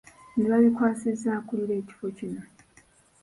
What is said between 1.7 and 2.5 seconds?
ekifo kino.